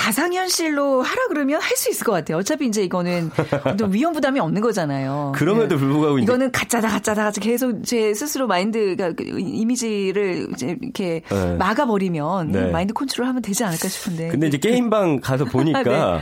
[0.00, 0.04] 네.
[0.04, 2.36] 가상현실로 하라 그러면 할 수 있을 것 같아요.
[2.38, 3.30] 어차피 이제 이거는
[3.78, 5.32] 좀 위험 부담이 없는 거잖아요.
[5.34, 5.76] 그럼에도 네.
[5.76, 11.54] 불구하고 이거는 가짜다 가짜다 가짜 계속 제 스스로 마인드가 그 이미지를 이제 이렇게 네.
[11.56, 12.70] 막아버리면 네.
[12.70, 14.28] 마인드 컨트롤하면 되지 않을까 싶은데.
[14.28, 16.20] 근데 이제 게임방 가서 보니까 네.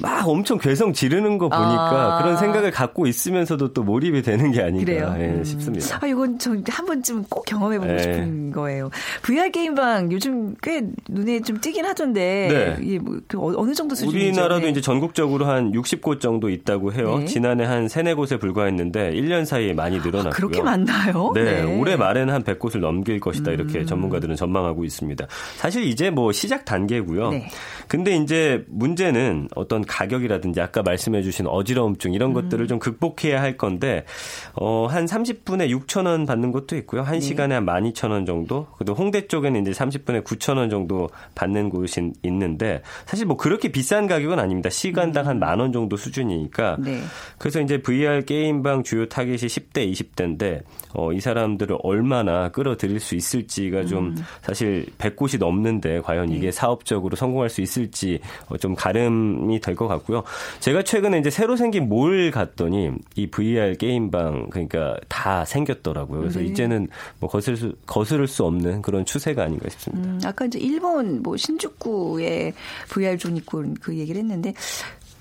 [0.00, 2.22] 막 엄청 괴성 지르는 거 보니까 아.
[2.22, 5.44] 그런 생각을 갖고 있으면서도 또 몰입이 되는 게 아닌가 예, 음.
[5.44, 5.98] 싶습니다.
[6.00, 7.98] 아, 이건 저 한 번쯤 꼭 경험해보고 예.
[7.98, 8.90] 싶은 거예요.
[9.22, 12.84] VR 게임방 요즘 꽤 눈에 좀 띄긴 하던데 네.
[12.86, 14.18] 이게 뭐그 어, 어느 정도 수준이죠?
[14.18, 14.70] 우리나라도 네.
[14.70, 17.18] 이제 전국적으로 한 60곳 정도 있다고 해요.
[17.18, 17.24] 네.
[17.26, 20.30] 지난해 한 3, 4곳에 불과했는데 1년 사이에 많이 아, 늘어났고요.
[20.30, 21.32] 아, 그렇게 많나요?
[21.34, 21.62] 네, 네.
[21.62, 23.86] 올해 말에는 한 100곳을 넘길 것이다 이렇게 음.
[23.86, 25.26] 전문가들은 전망하고 있습니다.
[25.56, 27.32] 사실 이제 뭐 시작 단계고요.
[27.90, 27.96] 네.
[27.96, 32.34] 근데 이제 문제는 어떤 가격이라든지 아까 말씀해 주신 어지러움증 이런 음.
[32.34, 34.04] 것들을 좀 극복해야 할 건데
[34.54, 37.02] 어, 한 30분에 6천 원 받는 것도 있고요.
[37.02, 37.54] 1시간에 네.
[37.54, 38.66] 한 12,000원 정도.
[38.78, 44.06] 그리고 홍대 쪽에는 이제 30분에 9천 원 정도 받는 곳이 있는데 사실 뭐 그렇게 비싼
[44.06, 44.70] 가격은 아닙니다.
[44.70, 46.76] 시간당 한 만 원 정도 수준이니까.
[46.78, 47.00] 네.
[47.38, 50.62] 그래서 이제 VR 게임방 주요 타겟이 10대, 20대인데
[50.94, 54.16] 어, 이 사람들을 얼마나 끌어들일 수 있을지가 좀 음.
[54.42, 56.50] 사실 100곳이 넘는데 과연 이게 네.
[56.52, 60.24] 사업적으로 성공할 수 있을 있을지 어, 좀 가름이 될 것 같고요.
[60.58, 66.20] 제가 최근에 이제 새로 생긴 몰 갔더니 이 VR 게임방 그러니까 다 생겼더라고요.
[66.20, 66.46] 그래서 네.
[66.46, 66.88] 이제는
[67.20, 70.08] 뭐 거슬 수, 거스를 수 없는 그런 추세가 아닌가 싶습니다.
[70.08, 72.52] 음, 아까 이제 일본 뭐 신주쿠에
[72.88, 74.54] VR zone 있고 그 얘기를 했는데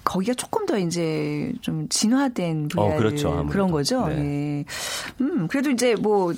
[0.10, 4.08] 거기가 조금 더 이제 좀 진화된 VR 어, 그렇죠, 그런 거죠.
[4.08, 4.16] 네.
[4.16, 4.66] 네.
[5.22, 6.34] 음, 그래도 이제 뭐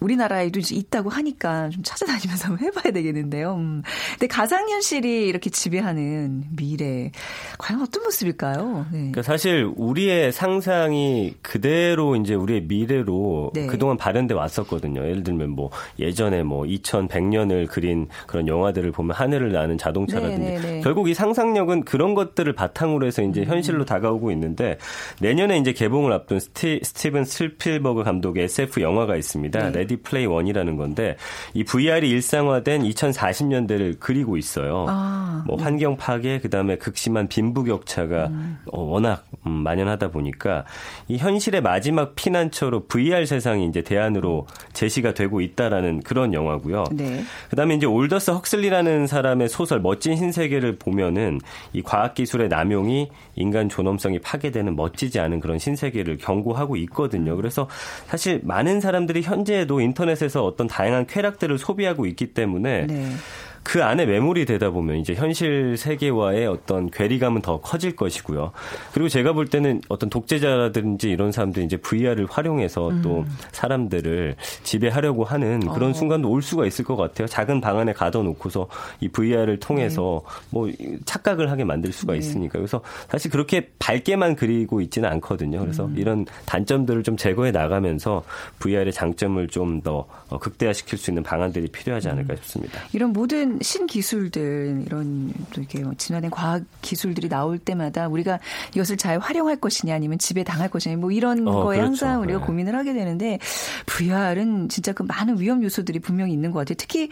[0.00, 3.54] 우리나라에도 이제 있다고 하니까 좀 찾아다니면서 한번 해봐야 되겠는데요.
[3.54, 3.82] 음.
[4.18, 7.12] 근데 가상현실이 이렇게 지배하는 미래
[7.58, 8.86] 과연 어떤 모습일까요?
[8.90, 8.98] 네.
[8.98, 13.66] 그러니까 사실 우리의 상상이 그대로 이제 우리의 미래로 네.
[13.68, 15.00] 그동안 발현돼 왔었거든요.
[15.00, 20.60] 예를 들면 뭐 예전에 뭐 2100년을 그린 그런 영화들을 보면 하늘을 나는 자동차라든지 네, 네,
[20.60, 20.80] 네.
[20.80, 24.78] 결국 이 상상력은 그런 것들을 바탕으로 해서 이제 현실로 다가오고 있는데
[25.20, 29.70] 내년에 이제 개봉을 앞둔 스티, 스티븐 스필버그 감독의 SF 영화가 있습니다.
[29.70, 29.78] 네.
[29.78, 31.16] 레디 플레이 원이라는 건데
[31.54, 34.86] 이 VR이 일상화된 2040년대를 그리고 있어요.
[34.88, 35.64] 아, 뭐 네.
[35.64, 38.58] 환경 파괴 그다음에 극심한 빈부격차가 음.
[38.72, 40.64] 어, 워낙 음, 만연하다 보니까
[41.08, 46.84] 이 현실의 마지막 피난처로 VR 세상이 이제 대안으로 제시가 되고 있다라는 그런 영화고요.
[46.92, 47.22] 네.
[47.50, 51.40] 그다음에 이제 올더스 헉슬리라는 사람의 소설 멋진 신세계를 보면은
[51.72, 53.01] 이 과학 기술의 남용이
[53.34, 57.36] 인간 존엄성이 파괴되는 멋지지 않은 그런 신세계를 경고하고 있거든요.
[57.36, 57.68] 그래서
[58.06, 63.12] 사실 많은 사람들이 현재에도 인터넷에서 어떤 다양한 쾌락들을 소비하고 있기 때문에 네.
[63.62, 68.52] 그 안에 매몰이 되다 보면 이제 현실 세계와의 어떤 괴리감은 더 커질 것이고요.
[68.92, 73.02] 그리고 제가 볼 때는 어떤 독재자라든지 이런 사람들이 이제 VR을 활용해서 음.
[73.02, 75.92] 또 사람들을 지배하려고 하는 그런 어.
[75.92, 77.26] 순간도 올 수가 있을 것 같아요.
[77.26, 78.68] 작은 방 안에 가둬놓고서
[79.00, 80.48] 이 VR을 통해서 네.
[80.50, 80.70] 뭐
[81.04, 82.18] 착각을 하게 만들 수가 네.
[82.20, 82.58] 있으니까.
[82.58, 85.60] 그래서 사실 그렇게 밝게만 그리고 있지는 않거든요.
[85.60, 85.94] 그래서 음.
[85.96, 88.22] 이런 단점들을 좀 제거해 나가면서
[88.58, 90.06] VR의 장점을 좀 더
[90.40, 92.36] 극대화시킬 수 있는 방안들이 필요하지 않을까 음.
[92.38, 92.80] 싶습니다.
[92.92, 98.38] 이런 모든 신기술들 이런 또 이렇게 뭐 진화된 과학 기술들이 나올 때마다 우리가
[98.74, 101.86] 이것을 잘 활용할 것이냐 아니면 집에 당할 것이냐 뭐 이런 어, 거에 그렇죠.
[102.06, 102.46] 항상 우리가 네.
[102.46, 103.38] 고민을 하게 되는데
[103.86, 106.76] VR은 진짜 그 많은 위험 요소들이 분명히 있는 것 같아요.
[106.78, 107.08] 특히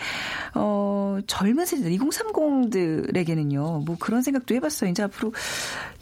[0.54, 3.84] 어 젊은 세대들 2030들에게는요.
[3.84, 4.90] 뭐 그런 생각도 해봤어요.
[4.90, 5.32] 이제 앞으로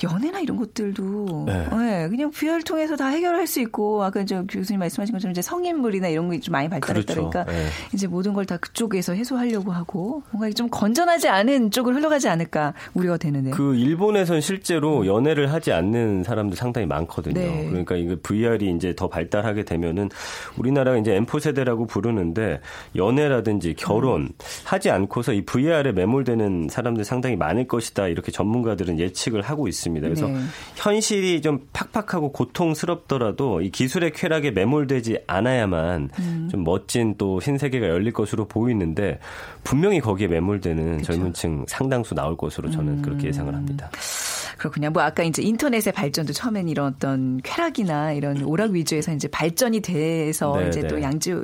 [0.03, 1.69] 연애나 이런 것들도 네.
[1.71, 6.09] 네, 그냥 VR 통해서 다 해결할 수 있고 아까 저 교수님 말씀하신 것처럼 이제 성인물이나
[6.09, 7.31] 이런 게 좀 많이 발달했다 그렇죠.
[7.31, 7.67] 그러니까 네.
[7.93, 13.17] 이제 모든 걸 다 그쪽에서 해소하려고 하고 뭔가 좀 건전하지 않은 쪽을 흘러가지 않을까 우려가
[13.17, 13.51] 되는데.
[13.51, 17.35] 그 일본에선 실제로 연애를 하지 않는 사람들 상당히 많거든요.
[17.35, 17.67] 네.
[17.69, 20.11] 그러니까 이게 VR이 이제 더 발달하게 되면은
[20.57, 22.61] 우리나라가 이제 M4 세대라고 부르는데
[22.97, 24.29] 연애라든지 결혼 음.
[24.65, 30.07] 하지 않고서 이 VR에 매몰되는 사람들 상당히 많을 것이다 이렇게 전문가들은 예측을 하고 있습니다.
[30.07, 30.39] 그래서 네.
[30.77, 36.49] 현실이 좀 팍팍하고 고통스럽더라도 이 기술의 쾌락에 매몰되지 않아야만 음.
[36.51, 39.19] 좀 멋진 또 신세계가 열릴 것으로 보이는데
[39.65, 41.13] 분명히 거기 에 매몰되는 그쵸.
[41.13, 43.03] 젊은 층 상당수 나올 것으로 저는 음.
[43.03, 43.91] 그렇게 예상을 합니다.
[44.59, 44.91] 그렇군요.
[44.91, 50.59] 뭐 아까 이제 인터넷의 발전도 처음엔 이런 어떤 쾌락이나 이런 오락 위주에서 이제 발전이 돼서
[50.59, 50.89] 네, 이제 네.
[50.89, 51.41] 또 양지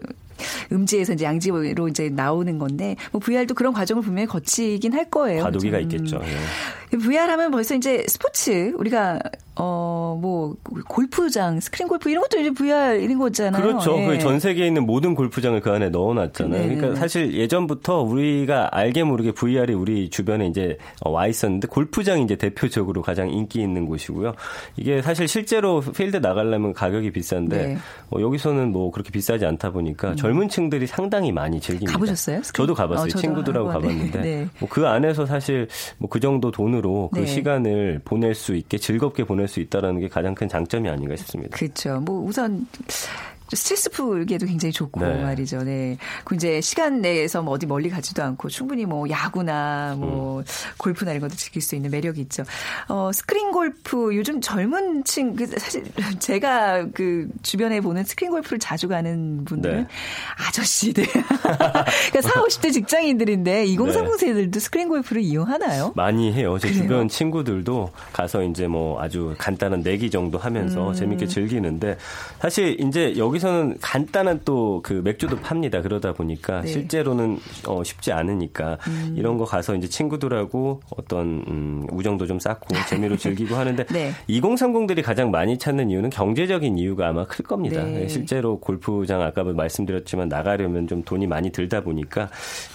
[0.73, 5.43] 음지에서 이제 양지로 이제 나오는 건데 뭐 VR도 그런 과정을 분명히 거치긴 할 거예요.
[5.43, 5.97] 과도기가 그렇죠?
[5.97, 6.21] 있겠죠.
[6.25, 6.97] 예.
[6.99, 9.19] VR 하면 벌써 이제 스포츠 우리가
[9.57, 10.57] 어 뭐
[10.89, 13.63] 골프장, 스크린 골프 이런 것도 이제 VR인 거잖아요.
[13.63, 13.99] 그렇죠.
[13.99, 14.07] 예.
[14.07, 16.67] 그전 세계에 있는 모든 골프장을 그 안에 넣어 놨잖아요.
[16.67, 22.37] 네 그러니까 사실 예전부터 우리가 알게 모르게 VR이 우리 주변에 이제 와 있었는데 골프장이 이제
[22.37, 24.35] 대표적으로 가장 인기 있는 곳이고요.
[24.77, 27.79] 이게 사실 실제로 필드 나가려면 가격이 비싼데 네.
[28.11, 30.17] 어, 여기서는 뭐 그렇게 비싸지 않다 보니까 음.
[30.17, 31.93] 젊은 층들이 상당히 많이 즐깁니다.
[31.93, 32.43] 가보셨어요?
[32.43, 33.05] 저도 가봤어요.
[33.07, 34.49] 어, 저도 친구들하고 가봤는데 네.
[34.61, 35.69] 뭐 그 안에서 사실
[35.99, 37.27] 뭐 그 정도 돈으로 그 네.
[37.27, 41.57] 시간을 보낼 수 있게 즐겁게 보낼 수 있다라는 게 가장 큰 장점이 아닌가 싶습니다.
[41.57, 42.01] 그렇죠.
[42.01, 42.67] 뭐 우선
[43.53, 45.23] 스트레스 풀기에도 굉장히 좋고 네.
[45.23, 45.63] 말이죠.
[45.65, 45.99] 네.
[46.25, 50.45] 그 이제 시간 내에서 뭐 어디 멀리 가지도 않고 충분히 뭐 야구나 뭐 음.
[50.79, 52.45] 골프나 이런 것도 즐길 수 있는 매력이 있죠.
[52.89, 55.85] 어, 스크린 골프 요즘 젊은 층, 그 사실
[56.19, 59.89] 제가 그 주변에 보는 스크린 골프를 자주 가는 분들은 네.
[60.49, 61.05] 아저씨들.
[61.43, 65.93] 그러니까 4, 50대 직장인들인데 2030 세들도 스크린 골프를 이용하나요?
[65.95, 66.59] 많이 해요.
[66.59, 66.83] 제 그래요?
[66.83, 70.95] 주변 친구들도 가서 이제 뭐 아주 간단한 내기 정도 하면서 음.
[70.95, 71.99] 재밌게 즐기는데
[72.41, 75.81] 사실 이제 여기 서 여기서는 간단한 또 그 맥주도 팝니다.
[75.81, 76.69] 그러다 보니까 네.
[76.69, 79.15] 실제로는 어, 쉽지 않으니까 음.
[79.17, 84.13] 이런 거 가서 이제 친구들하고 어떤 음, 우정도 좀 쌓고 재미로 즐기고 하는데 네.
[84.29, 87.83] 2030들이 가장 많이 찾는 이유는 경제적인 이유가 아마 클 겁니다.
[87.83, 88.01] 네.
[88.01, 92.29] 네 실제로 골프장 아까 말씀드렸지만 나가려면 좀 돈이 많이 들다 보니까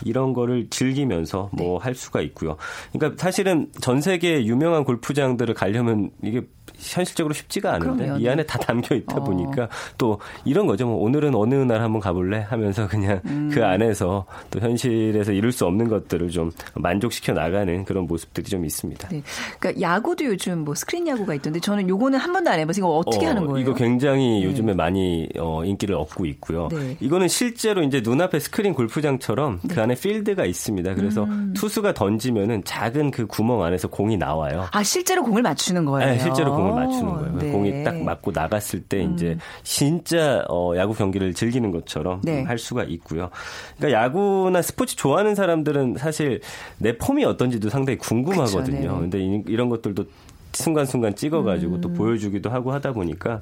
[0.04, 2.00] 이런 거를 즐기면서 뭐할 네.
[2.00, 2.58] 수가 있고요.
[2.92, 6.42] 그러니까 사실은 전 세계 유명한 골프장들을 가려면 이게
[6.78, 8.20] 현실적으로 쉽지가 않은데 그럼요.
[8.22, 9.24] 이 안에 다 담겨 있다 어.
[9.24, 10.88] 보니까 또 이런 거죠.
[10.88, 13.50] 뭐 오늘은 어느 날 한번 가볼래 하면서 그냥 음.
[13.54, 19.08] 그 안에서 또 현실에서 이룰 수 없는 것들을 좀 만족시켜 나가는 그런 모습들이 좀 있습니다.
[19.10, 19.22] 네.
[19.60, 23.26] 그러니까 야구도 요즘 뭐 스크린 야구가 있던데 저는 요거는 한 번도 안 해봐서 이거 어떻게
[23.26, 23.60] 어, 하는 거예요?
[23.60, 24.44] 이거 굉장히 네.
[24.44, 26.70] 요즘에 많이 어, 인기를 얻고 있고요.
[26.72, 26.98] 네.
[27.00, 29.82] 이거는 실제로 이제 눈앞에 스크린 골프장처럼 그 네.
[29.82, 30.96] 안에 필드가 있습니다.
[30.96, 31.54] 그래서 음.
[31.56, 34.68] 투수가 던지면은 작은 그 구멍 안에서 공이 나와요.
[34.72, 36.12] 아 실제로 공을 맞추는 거예요?
[36.12, 37.38] 네, 실제로 공을 맞추는 거예요.
[37.38, 37.52] 네.
[37.52, 39.14] 공이 딱 맞고 나갔을 때 음.
[39.14, 42.44] 이제 진짜 어, 야구 경기를 즐기는 것처럼 네.
[42.44, 43.30] 할 수가 있고요.
[43.78, 46.42] 그러니까 야구나 스포츠 좋아하는 사람들은 사실
[46.78, 48.82] 내 폼이 어떤지도 상당히 궁금하거든요.
[48.82, 49.00] 그쵸, 네.
[49.00, 50.06] 근데 이런 것들도
[50.54, 51.82] 순간순간 찍어가지고 음.
[51.82, 53.42] 또 보여주기도 하고 하다 보니까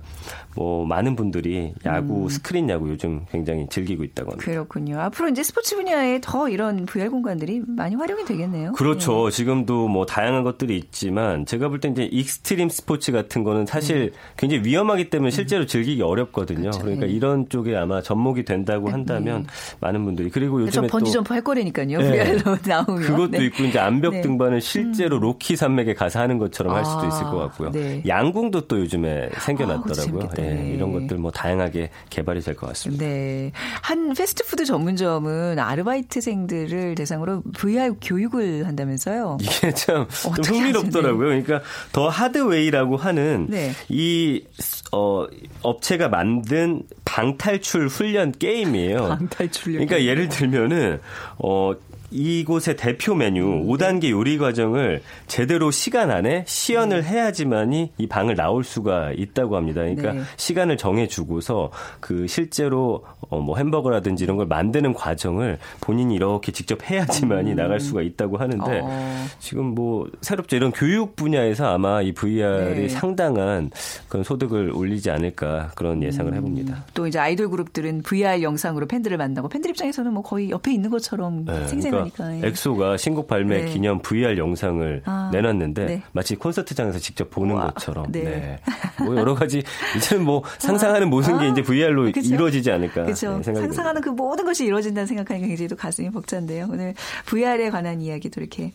[0.56, 2.30] 뭐 많은 분들이 야구 음.
[2.30, 4.52] 스크린 야구 요즘 굉장히 즐기고 있다고 합니다.
[4.52, 5.00] 그렇군요.
[5.00, 8.74] 앞으로 이제 스포츠 분야에 더 이런 VR 공간들이 많이 활용이 되겠네요.
[8.74, 9.30] 그렇죠.
[9.30, 9.36] 네.
[9.36, 14.20] 지금도 뭐 다양한 것들이 있지만 제가 볼 때 이제 익스트림 스포츠 같은 거는 사실 음.
[14.36, 15.68] 굉장히 위험하기 때문에 실제로 음.
[15.68, 16.62] 즐기기 어렵거든요.
[16.62, 16.80] 그렇죠.
[16.82, 17.12] 그러니까 네.
[17.12, 18.92] 이런 쪽에 아마 접목이 된다고 네.
[18.94, 19.46] 한다면
[19.80, 22.00] 많은 분들이 그리고 요즘에 번지 점프 할 거라니까요.
[22.00, 23.46] VR로 나오면 그것도 네.
[23.46, 24.22] 있고 이제 암벽 네.
[24.22, 25.22] 등반을 실제로 음.
[25.22, 26.97] 로키 산맥에 가서 하는 것처럼 할 아.
[27.00, 27.72] 수도 있을 것 같고요.
[27.72, 28.04] 네.
[28.06, 30.24] 양궁도 또 요즘에 생겨났더라고요.
[30.24, 33.06] 아, 예, 이런 것들 뭐 다양하게 개발이 될 것 같습니다.
[33.06, 33.52] 네.
[33.82, 39.38] 한 패스트푸드 전문점은 아르바이트생들을 대상으로 VR 교육을 한다면서요.
[39.42, 41.28] 이게 참 흥미롭더라고요.
[41.28, 43.72] 그러니까 더 하드웨이라고 하는 네.
[43.90, 44.44] 이
[44.92, 45.26] 어,
[45.62, 48.98] 업체가 만든 방탈출 훈련 게임이에요.
[49.08, 49.74] 방탈출.
[49.74, 51.00] 그러니까 예를 들면은
[51.38, 51.74] 어
[52.10, 57.10] 이곳의 대표 메뉴 음, 5단계 요리 과정을 제대로 시간 안에 시연을 네.
[57.10, 59.82] 해야지만이 이 방을 나올 수가 있다고 합니다.
[59.82, 60.22] 그러니까 네.
[60.38, 67.52] 시간을 정해 주고서 그 실제로 어뭐 햄버거라든지 이런 걸 만드는 과정을 본인이 이렇게 직접 해야지만이
[67.52, 67.56] 음.
[67.58, 69.26] 나갈 수가 있다고 하는데 어.
[69.40, 70.56] 지금 뭐 새롭죠.
[70.56, 72.90] 이런 교육 분야에서 아마 이 VR이 네.
[72.90, 73.70] 상당한
[74.08, 76.38] 그런 소득을 올리지 않을까 그런 예상을 음.
[76.38, 76.86] 해봅니다.
[76.94, 81.44] 또 이제 아이돌 그룹들은 VR 영상으로 팬들을 만나고 팬들 입장에서는 뭐 거의 옆에 있는 것처럼
[81.44, 81.68] 네.
[81.68, 82.50] 생생 그러니까 예.
[82.50, 83.72] 엑소가 신곡 발매 네.
[83.72, 86.04] 기념 VR 영상을 아, 내놨는데 네.
[86.12, 88.24] 마치 콘서트장에서 직접 보는 우와, 것처럼 네.
[88.24, 88.60] 네.
[89.04, 89.64] 뭐 여러 가지
[89.98, 92.34] 이제는 뭐 상상하는 모든 아, 게 이제 VR로 그쵸?
[92.34, 93.42] 이루어지지 않을까 그렇죠.
[93.44, 96.68] 상상하는 그 모든 것이 이루어진다는 생각하니까 굉장히 또 가슴이 벅찬데요.
[96.72, 96.94] 오늘
[97.26, 98.72] VR에 관한 이야기도 이렇게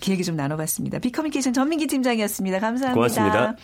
[0.00, 0.98] 얘기 좀 나눠봤습니다.
[0.98, 2.58] 비커뮤니케이션 전민기 팀장이었습니다.
[2.60, 2.94] 감사합니다.
[2.94, 3.56] 고맙습니다.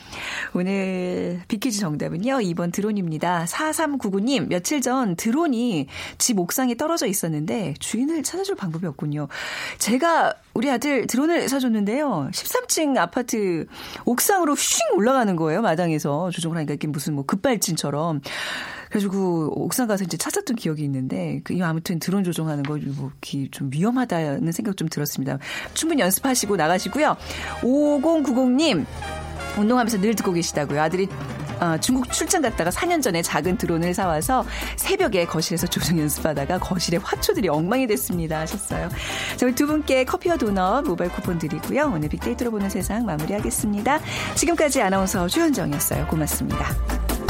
[0.54, 2.38] 오늘 비키즈 정답은요.
[2.38, 3.44] 2번 드론입니다.
[3.46, 5.86] 4399님 며칠 전 드론이
[6.18, 9.26] 집 옥상에 떨어져 있었는데 주인을 찾아줄 방법이 없고 그렇군요.
[9.78, 12.28] 제가 우리 아들 드론을 사줬는데요.
[12.32, 13.66] 13층 아파트
[14.04, 15.62] 옥상으로 휙 올라가는 거예요.
[15.62, 18.20] 마당에서 조종을 하니까 이게 무슨 뭐 급발진처럼.
[18.88, 24.52] 그래가지고 옥상 가서 이제 찾았던 기억이 있는데 그 아무튼 드론 조종하는 거 뭐 좀 위험하다는
[24.52, 25.38] 생각 좀 들었습니다.
[25.74, 27.16] 충분히 연습하시고 나가시고요.
[27.62, 28.84] 5090님
[29.58, 30.80] 운동하면서 늘 듣고 계시다고요.
[30.80, 31.08] 아들이
[31.60, 34.44] 어, 중국 출장 갔다가 4년 전에 작은 드론을 사와서
[34.76, 38.88] 새벽에 거실에서 조종 연습하다가 거실에 화초들이 엉망이 됐습니다 하셨어요.
[39.36, 41.92] 저희 두 분께 커피와 도넛 모바일 쿠폰 드리고요.
[41.94, 44.00] 오늘 빅데이터로 보는 세상 마무리하겠습니다.
[44.34, 46.06] 지금까지 아나운서 주현정이었어요.
[46.08, 47.21] 고맙습니다.